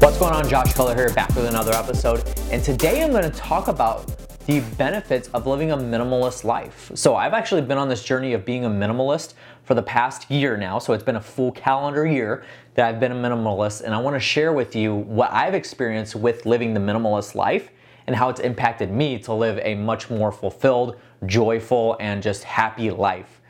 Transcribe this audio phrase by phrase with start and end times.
[0.00, 0.48] What's going on?
[0.48, 2.22] Josh Culler here, back with another episode.
[2.50, 4.19] And today I'm going to talk about
[4.50, 6.90] the benefits of living a minimalist life.
[6.94, 10.56] So, I've actually been on this journey of being a minimalist for the past year
[10.56, 10.80] now.
[10.80, 12.42] So, it's been a full calendar year
[12.74, 13.82] that I've been a minimalist.
[13.82, 17.70] And I want to share with you what I've experienced with living the minimalist life
[18.08, 22.90] and how it's impacted me to live a much more fulfilled, joyful, and just happy
[22.90, 23.40] life.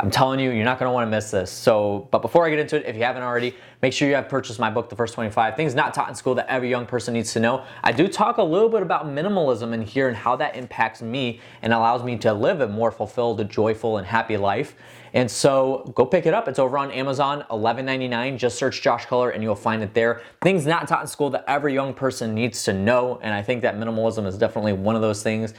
[0.00, 1.52] I'm telling you, you're not gonna wanna miss this.
[1.52, 4.28] So, but before I get into it, if you haven't already, make sure you have
[4.28, 7.14] purchased my book, The First 25 Things Not Taught in School That Every Young Person
[7.14, 7.64] Needs to Know.
[7.82, 11.40] I do talk a little bit about minimalism in here and how that impacts me
[11.62, 14.74] and allows me to live a more fulfilled, joyful, and happy life.
[15.14, 16.48] And so go pick it up.
[16.48, 18.36] It's over on Amazon, $11.99.
[18.36, 20.22] Just search Josh Culler and you'll find it there.
[20.42, 23.18] Things not taught in school that every young person needs to know.
[23.22, 25.54] And I think that minimalism is definitely one of those things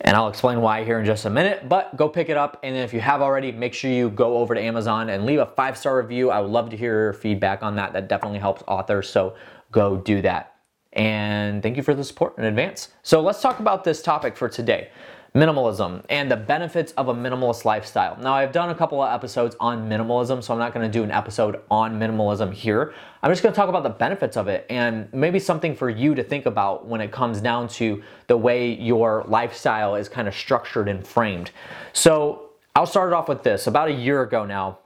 [0.00, 2.60] and I'll explain why here in just a minute, but go pick it up.
[2.62, 5.40] And then if you have already, make sure you go over to Amazon and leave
[5.40, 6.30] a five star review.
[6.30, 7.92] I would love to hear your feedback on that.
[7.92, 9.34] That definitely helps authors, so
[9.72, 10.54] go do that.
[10.92, 12.88] And thank you for the support in advance.
[13.02, 14.90] So let's talk about this topic for today
[15.34, 18.16] minimalism and the benefits of a minimalist lifestyle.
[18.20, 21.04] Now, I've done a couple of episodes on minimalism, so I'm not going to do
[21.04, 22.94] an episode on minimalism here.
[23.22, 26.14] I'm just going to talk about the benefits of it and maybe something for you
[26.14, 30.34] to think about when it comes down to the way your lifestyle is kind of
[30.34, 31.50] structured and framed.
[31.92, 33.66] So, I'll start it off with this.
[33.66, 34.78] About a year ago now,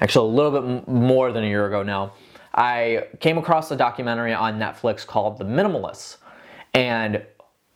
[0.00, 2.12] actually a little bit more than a year ago now,
[2.54, 6.18] I came across a documentary on Netflix called The Minimalists.
[6.74, 7.24] And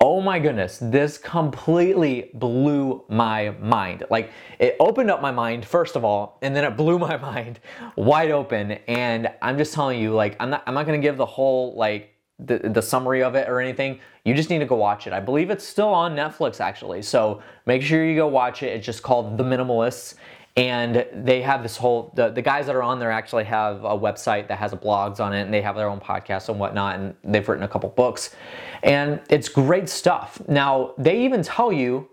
[0.03, 4.03] oh my goodness, this completely blew my mind.
[4.11, 7.61] Like it opened up my mind first of all, and then it blew my mind
[7.95, 8.73] wide open.
[8.89, 12.11] And I'm just telling you, like I'm not I'm not gonna give the whole like
[12.41, 14.01] the, the summary of it or anything.
[14.25, 15.13] You just need to go watch it.
[15.13, 17.03] I believe it's still on Netflix actually.
[17.03, 18.75] So make sure you go watch it.
[18.75, 20.17] It's just called The Minimalists
[20.57, 23.99] and they have this whole the, the guys that are on there actually have a
[23.99, 27.15] website that has blogs on it and they have their own podcasts and whatnot and
[27.25, 28.35] they've written a couple books.
[28.83, 30.43] And it's great stuff.
[30.49, 32.09] Now they even tell you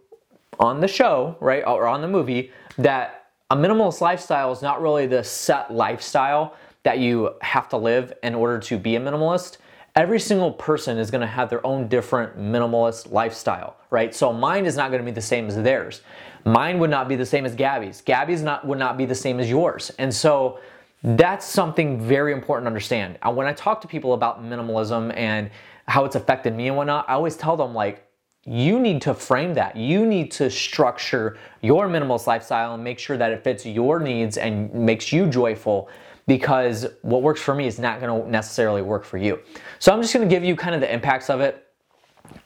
[0.59, 5.05] on the show right or on the movie that a minimalist lifestyle is not really
[5.05, 9.57] the set lifestyle that you have to live in order to be a minimalist
[9.99, 14.65] every single person is going to have their own different minimalist lifestyle right so mine
[14.65, 16.01] is not going to be the same as theirs
[16.45, 18.01] Mine would not be the same as Gabby's.
[18.01, 19.91] Gabby's not would not be the same as yours.
[19.99, 20.59] And so
[21.03, 23.17] that's something very important to understand.
[23.21, 25.49] Uh, when I talk to people about minimalism and
[25.87, 28.05] how it's affected me and whatnot, I always tell them like,
[28.45, 29.75] you need to frame that.
[29.75, 34.37] You need to structure your minimalist lifestyle and make sure that it fits your needs
[34.37, 35.89] and makes you joyful
[36.29, 39.39] because what works for me is not going to necessarily work for you.
[39.79, 41.65] So I'm just going to give you kind of the impacts of it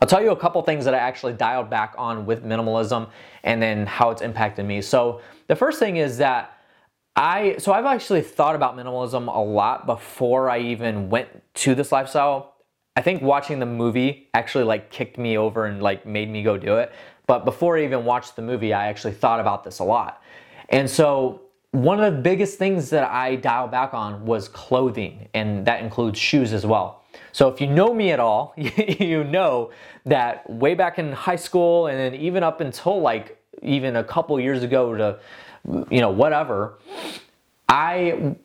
[0.02, 3.10] I'll tell you a couple things that I actually dialed back on with minimalism
[3.44, 4.82] and then how it's impacted me.
[4.82, 6.58] So, the first thing is that
[7.16, 11.92] I so I've actually thought about minimalism a lot before I even went to this
[11.92, 12.56] lifestyle.
[12.96, 16.58] I think watching the movie actually like kicked me over and like made me go
[16.58, 16.92] do it.
[17.28, 20.22] But before I even watched the movie, I actually thought about this a lot.
[20.70, 21.43] And so
[21.73, 26.19] one of the biggest things that I dialed back on was clothing, and that includes
[26.19, 27.01] shoes as well.
[27.31, 29.72] So if you know me at all, you know
[30.06, 34.39] that way back in high school and then even up until like even a couple
[34.39, 35.19] years ago to
[35.89, 36.78] you know whatever,
[37.67, 38.35] I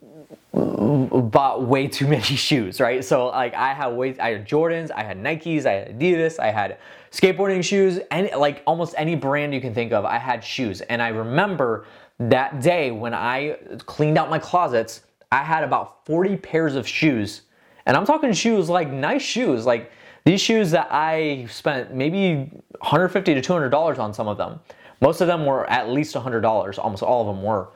[0.54, 3.04] bought way too many shoes, right?
[3.04, 6.50] So like I had way I had Jordans, I had Nikes, I had Adidas, I
[6.50, 6.78] had
[7.10, 10.80] skateboarding shoes, and like almost any brand you can think of, I had shoes.
[10.80, 11.84] And I remember
[12.18, 17.42] that day when I cleaned out my closets, I had about 40 pairs of shoes
[17.88, 19.90] and I'm talking shoes like nice shoes, like
[20.24, 24.60] these shoes that I spent maybe 150 to 200 dollars on some of them.
[25.00, 26.78] Most of them were at least 100 dollars.
[26.78, 27.68] Almost all of them were.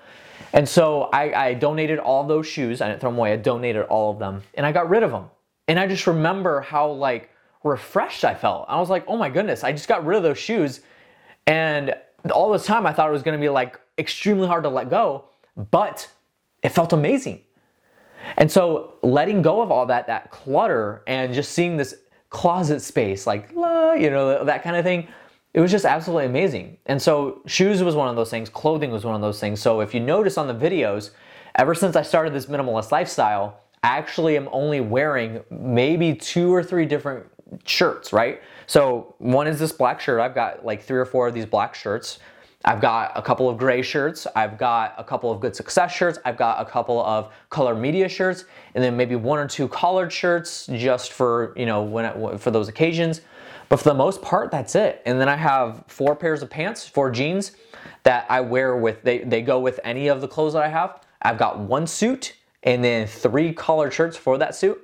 [0.52, 2.82] And so I, I donated all those shoes.
[2.82, 3.32] I didn't throw them away.
[3.32, 5.30] I donated all of them, and I got rid of them.
[5.66, 7.30] And I just remember how like
[7.64, 8.66] refreshed I felt.
[8.68, 10.82] I was like, oh my goodness, I just got rid of those shoes,
[11.46, 11.94] and
[12.34, 14.90] all this time I thought it was going to be like extremely hard to let
[14.90, 15.24] go,
[15.70, 16.08] but
[16.62, 17.40] it felt amazing.
[18.36, 21.94] And so letting go of all that, that clutter and just seeing this
[22.30, 25.08] closet space, like, you know, that kind of thing,
[25.54, 26.78] it was just absolutely amazing.
[26.86, 29.60] And so shoes was one of those things, clothing was one of those things.
[29.60, 31.10] So if you notice on the videos,
[31.56, 36.62] ever since I started this minimalist lifestyle, I actually am only wearing maybe two or
[36.62, 37.26] three different
[37.64, 38.40] shirts, right?
[38.66, 40.20] So one is this black shirt.
[40.20, 42.18] I've got like three or four of these black shirts.
[42.64, 44.26] I've got a couple of gray shirts.
[44.36, 46.18] I've got a couple of good success shirts.
[46.24, 48.44] I've got a couple of color media shirts,
[48.74, 52.68] and then maybe one or two collared shirts just for you know when for those
[52.68, 53.20] occasions.
[53.68, 55.02] But for the most part, that's it.
[55.06, 57.52] And then I have four pairs of pants, four jeans
[58.04, 59.02] that I wear with.
[59.02, 61.00] They they go with any of the clothes that I have.
[61.22, 64.80] I've got one suit and then three collared shirts for that suit,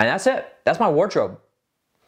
[0.00, 0.56] and that's it.
[0.64, 1.38] That's my wardrobe,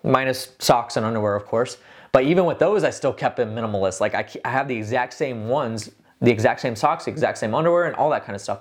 [0.02, 1.76] minus socks and underwear, of course.
[2.12, 4.00] But even with those, I still kept it minimalist.
[4.00, 5.90] Like I, I have the exact same ones,
[6.20, 8.60] the exact same socks, the exact same underwear, and all that kind of stuff.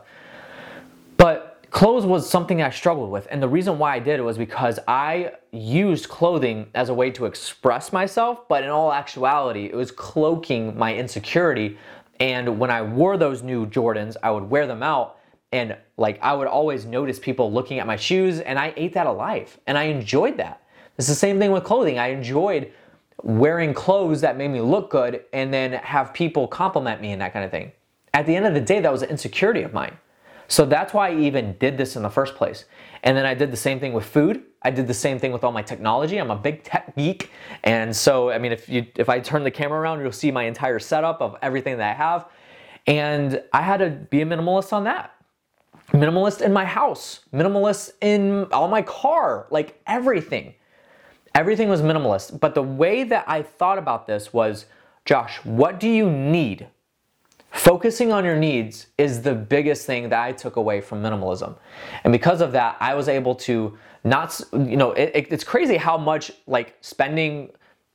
[1.18, 3.28] But clothes was something I struggled with.
[3.32, 7.10] And the reason why I did it was because I used clothing as a way
[7.12, 11.78] to express myself, but in all actuality, it was cloaking my insecurity.
[12.20, 15.18] And when I wore those new Jordans, I would wear them out
[15.52, 19.08] and like I would always notice people looking at my shoes and I ate that
[19.08, 20.62] alive and I enjoyed that.
[20.98, 22.00] It's the same thing with clothing.
[22.00, 22.72] I enjoyed
[23.24, 27.34] wearing clothes that made me look good and then have people compliment me and that
[27.34, 27.72] kind of thing.
[28.14, 29.98] At the end of the day, that was an insecurity of mine.
[30.48, 32.66] So that's why I even did this in the first place.
[33.04, 34.44] And then I did the same thing with food.
[34.62, 36.18] I did the same thing with all my technology.
[36.18, 37.32] I'm a big tech geek.
[37.64, 40.44] And so, I mean, if you if I turn the camera around, you'll see my
[40.44, 42.28] entire setup of everything that I have.
[42.88, 45.14] And I had to be a minimalist on that.
[45.92, 50.54] Minimalist in my house, minimalist in all my car, like everything.
[51.38, 52.40] Everything was minimalist.
[52.40, 54.66] But the way that I thought about this was
[55.06, 56.68] Josh, what do you need?
[57.52, 61.56] Focusing on your needs is the biggest thing that I took away from minimalism.
[62.04, 65.78] And because of that, I was able to not, you know, it, it, it's crazy
[65.78, 67.52] how much like spending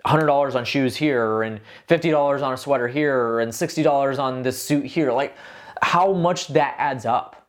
[0.06, 4.86] $100 on shoes here and $50 on a sweater here and $60 on this suit
[4.86, 5.36] here, like
[5.82, 7.48] how much that adds up.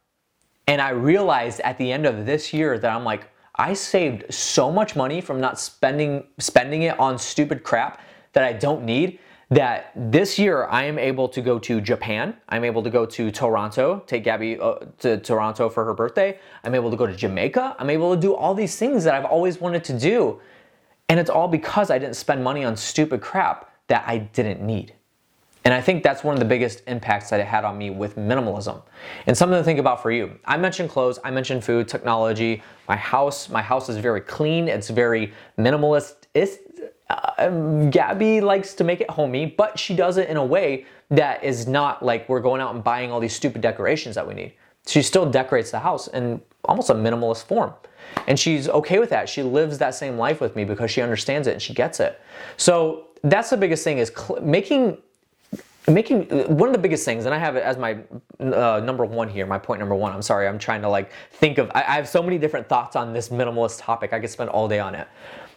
[0.66, 4.72] And I realized at the end of this year that I'm like, I saved so
[4.72, 8.02] much money from not spending spending it on stupid crap
[8.34, 9.20] that I don't need
[9.50, 12.36] that this year I am able to go to Japan.
[12.50, 16.40] I'm able to go to Toronto, take Gabby uh, to Toronto for her birthday.
[16.64, 17.76] I'm able to go to Jamaica.
[17.78, 20.42] I'm able to do all these things that I've always wanted to do.
[21.10, 24.96] And it's all because I didn't spend money on stupid crap that I didn't need.
[25.66, 28.18] And I think that's one of the biggest impacts that it had on me with
[28.18, 28.82] minimalism.
[29.28, 30.38] And something to think about for you.
[30.46, 33.50] I mentioned clothes, I mentioned food, technology, my house.
[33.50, 36.16] My house is very clean, it's very minimalist.
[36.34, 36.58] It's,
[37.10, 41.44] uh, Gabby likes to make it homey, but she does it in a way that
[41.44, 44.54] is not like we're going out and buying all these stupid decorations that we need.
[44.88, 47.74] She still decorates the house in almost a minimalist form.
[48.28, 49.30] And she's okay with that.
[49.30, 52.20] She lives that same life with me because she understands it and she gets it.
[52.58, 54.98] So that's the biggest thing is cl- making
[55.88, 56.24] making
[56.56, 57.98] one of the biggest things and i have it as my
[58.40, 61.58] uh, number one here my point number one i'm sorry i'm trying to like think
[61.58, 64.50] of I, I, have so many different thoughts on this minimalist topic i could spend
[64.50, 65.08] all day on it.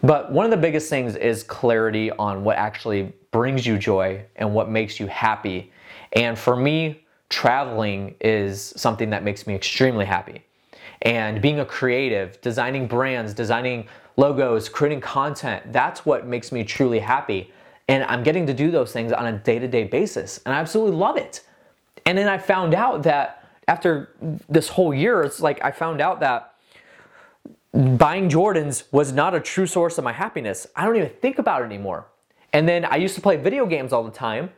[0.02, 4.52] But one of the biggest things is clarity on what actually brings you joy and
[4.52, 5.72] what makes you happy.
[6.12, 10.42] And for me traveling is something that makes me extremely happy.
[11.02, 13.88] And being a creative designing brands designing
[14.18, 17.52] logos creating content that's what makes me truly happy
[17.88, 20.40] and I'm getting to do those things on a day to day basis.
[20.44, 21.42] And I absolutely love it.
[22.04, 24.14] And then I found out that after
[24.48, 26.54] this whole year, it's like I found out that
[27.72, 30.66] buying Jordans was not a true source of my happiness.
[30.74, 32.06] I don't even think about it anymore.
[32.52, 34.50] And then I used to play video games all the time.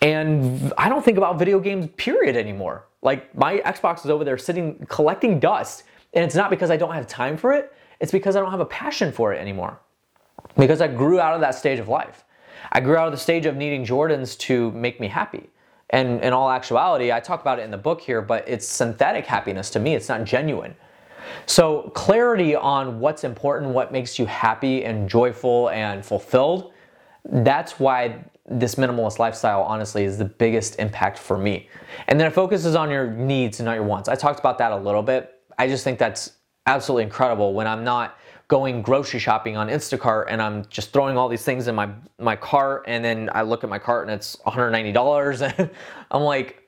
[0.00, 2.86] And I don't think about video games, period, anymore.
[3.02, 5.84] Like my Xbox is over there sitting collecting dust.
[6.14, 8.60] And it's not because I don't have time for it, it's because I don't have
[8.60, 9.78] a passion for it anymore.
[10.56, 12.24] Because I grew out of that stage of life.
[12.70, 15.50] I grew out of the stage of needing Jordans to make me happy.
[15.90, 19.26] And in all actuality, I talk about it in the book here, but it's synthetic
[19.26, 20.74] happiness to me, it's not genuine.
[21.46, 26.72] So, clarity on what's important, what makes you happy and joyful and fulfilled,
[27.24, 31.68] that's why this minimalist lifestyle, honestly, is the biggest impact for me.
[32.08, 34.08] And then it focuses on your needs and not your wants.
[34.08, 35.32] I talked about that a little bit.
[35.58, 36.32] I just think that's
[36.66, 38.18] absolutely incredible when I'm not
[38.52, 42.36] going grocery shopping on Instacart and I'm just throwing all these things in my my
[42.36, 45.70] cart and then I look at my cart and it's $190 and
[46.10, 46.58] I'm like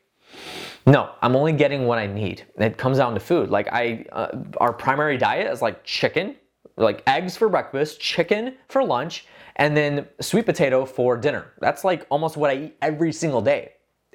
[0.86, 2.46] no, I'm only getting what I need.
[2.56, 3.50] It comes down to food.
[3.50, 6.36] Like I uh, our primary diet is like chicken,
[6.78, 9.26] like eggs for breakfast, chicken for lunch,
[9.56, 11.52] and then sweet potato for dinner.
[11.60, 13.72] That's like almost what I eat every single day.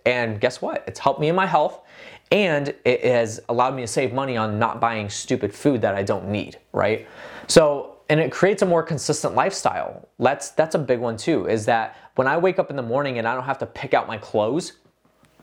[0.07, 0.83] And guess what?
[0.87, 1.81] It's helped me in my health
[2.31, 6.03] and it has allowed me to save money on not buying stupid food that I
[6.03, 7.07] don't need, right?
[7.47, 10.07] So, and it creates a more consistent lifestyle.
[10.19, 11.47] That's that's a big one too.
[11.47, 13.93] Is that when I wake up in the morning and I don't have to pick
[13.93, 14.73] out my clothes,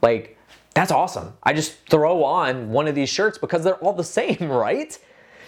[0.02, 0.36] like
[0.74, 1.32] that's awesome.
[1.42, 4.98] I just throw on one of these shirts because they're all the same, right?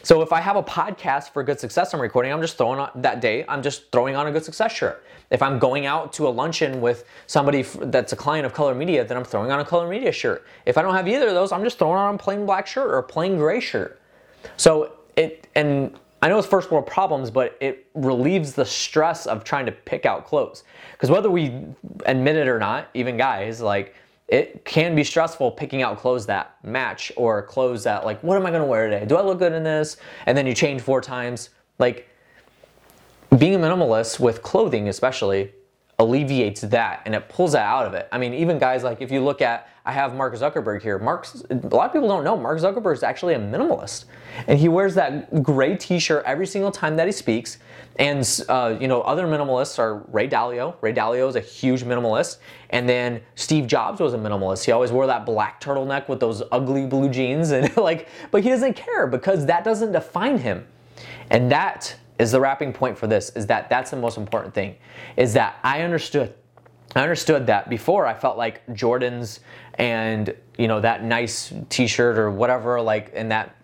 [0.08, 2.90] So if I have a podcast for good success I'm recording, I'm just throwing on
[2.94, 5.04] that day, I'm just throwing on a good success shirt.
[5.28, 9.04] If I'm going out to a luncheon with somebody that's a client of Color Media,
[9.04, 10.46] then I'm throwing on a Color Media shirt.
[10.64, 12.86] If I don't have either of those, I'm just throwing on a plain black shirt
[12.86, 14.00] or a plain gray shirt.
[14.56, 19.44] So it, and I know it's first world problems, but it relieves the stress of
[19.44, 20.64] trying to pick out clothes.
[20.92, 21.66] Because whether we
[22.06, 23.94] admit it or not, even guys, like,
[24.28, 28.44] it can be stressful picking out clothes that match or clothes that like what am
[28.44, 29.06] i going to wear today?
[29.06, 29.96] Do i look good in this?
[30.26, 31.50] And then you change four times.
[31.78, 32.08] Like
[33.36, 35.52] being a minimalist with clothing especially
[35.98, 39.10] alleviates that and it pulls that out of it i mean even guys like if
[39.10, 42.36] you look at i have mark zuckerberg here mark's a lot of people don't know
[42.36, 44.04] mark zuckerberg is actually a minimalist
[44.46, 47.58] and he wears that gray t-shirt every single time that he speaks
[47.98, 50.76] and uh, you know, other minimalists are Ray Dalio.
[50.80, 52.38] Ray Dalio is a huge minimalist,
[52.70, 54.64] and then Steve Jobs was a minimalist.
[54.64, 58.50] He always wore that black turtleneck with those ugly blue jeans, and like, but he
[58.50, 60.64] doesn't care because that doesn't define him.
[61.30, 63.30] And that is the wrapping point for this.
[63.30, 64.76] Is that that's the most important thing?
[65.16, 66.34] Is that I understood.
[66.96, 68.06] I understood that before.
[68.06, 69.40] I felt like Jordans
[69.74, 73.54] and you know that nice T-shirt or whatever, like in that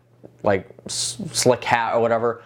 [0.43, 2.43] like slick hat or whatever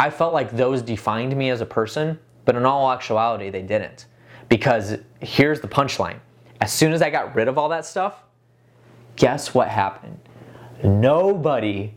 [0.00, 4.06] I felt like those defined me as a person, but in all actuality, they didn't.
[4.48, 6.20] Because here's the punchline
[6.62, 8.14] as soon as I got rid of all that stuff,
[9.16, 10.18] guess what happened?
[10.82, 11.92] Nobody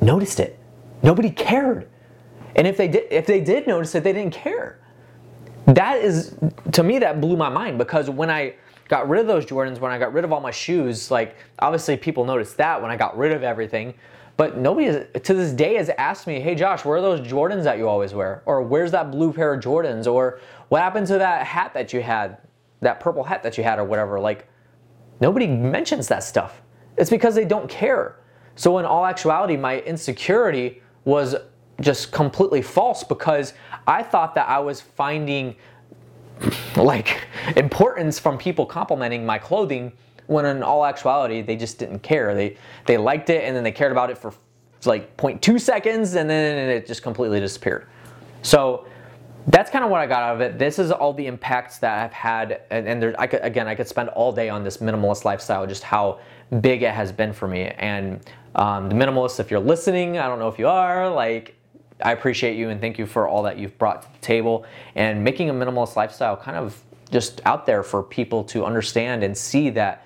[0.00, 0.58] noticed it.
[1.00, 1.88] Nobody cared.
[2.56, 4.78] And if they did if they did notice it, they didn't care.
[5.66, 6.36] That is
[6.72, 8.54] to me that blew my mind because when I
[8.88, 11.96] got rid of those Jordans, when I got rid of all my shoes, like obviously
[11.96, 13.94] people noticed that when I got rid of everything.
[14.36, 17.78] But nobody to this day has asked me, hey Josh, where are those Jordans that
[17.78, 18.42] you always wear?
[18.46, 20.12] Or where's that blue pair of Jordans?
[20.12, 22.38] Or what happened to that hat that you had,
[22.80, 24.18] that purple hat that you had, or whatever?
[24.18, 24.48] Like,
[25.20, 26.62] nobody mentions that stuff.
[26.96, 28.16] It's because they don't care.
[28.56, 31.36] So, in all actuality, my insecurity was
[31.80, 33.54] just completely false because
[33.86, 35.56] I thought that I was finding
[36.76, 37.26] like
[37.56, 39.92] importance from people complimenting my clothing
[40.26, 42.34] when in all actuality they just didn't care.
[42.34, 44.32] They they liked it and then they cared about it for
[44.86, 47.86] like 0.2 seconds and then it just completely disappeared.
[48.42, 48.86] So
[49.46, 50.58] that's kind of what I got out of it.
[50.58, 53.74] This is all the impacts that I've had, and, and there, I could again, I
[53.74, 56.20] could spend all day on this minimalist lifestyle, just how
[56.60, 57.64] big it has been for me.
[57.64, 58.20] And
[58.54, 61.56] um, the minimalist, if you're listening, I don't know if you are, like,
[62.02, 65.22] I appreciate you and thank you for all that you've brought to the table and
[65.22, 69.70] making a minimalist lifestyle kind of just out there for people to understand and see
[69.70, 70.04] that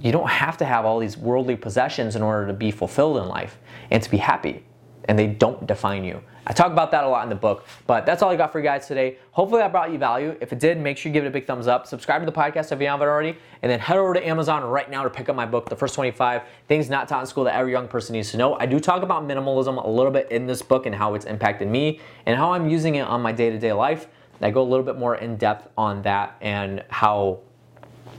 [0.00, 3.28] you don't have to have all these worldly possessions in order to be fulfilled in
[3.28, 3.58] life
[3.90, 4.62] and to be happy,
[5.08, 6.22] and they don't define you.
[6.46, 8.58] I talk about that a lot in the book, but that's all I got for
[8.58, 9.18] you guys today.
[9.32, 10.36] Hopefully, that brought you value.
[10.40, 11.86] If it did, make sure you give it a big thumbs up.
[11.86, 14.90] Subscribe to the podcast if you haven't already, and then head over to Amazon right
[14.90, 17.54] now to pick up my book, The First 25 Things Not Taught in School That
[17.54, 18.54] Every Young Person Needs to Know.
[18.54, 21.68] I do talk about minimalism a little bit in this book and how it's impacted
[21.68, 24.06] me and how I'm using it on my day to day life.
[24.40, 27.40] I go a little bit more in depth on that and how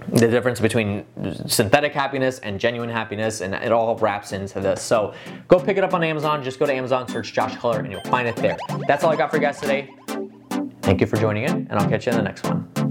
[0.08, 1.06] the difference between
[1.48, 4.82] synthetic happiness and genuine happiness, and it all wraps into this.
[4.82, 5.13] So
[5.48, 6.44] go pick it up on Amazon.
[6.44, 8.58] Just go to Amazon, search Josh Culler, and you'll find it there.
[8.88, 9.94] That's all I got for you guys today.
[10.82, 12.88] Thank you for joining in, and I'll catch you in the next one.